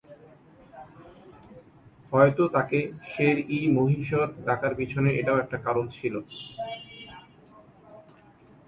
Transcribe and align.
হয়তো 2.11 2.43
তাকে 2.55 2.79
'শের-ই-মহীশূর' 3.03 4.35
ডাকার 4.47 4.71
পিছনে 4.79 5.09
এটাও 5.19 5.37
একটা 5.39 5.57
কারণ 5.65 5.85
ছিলো। 5.95 6.19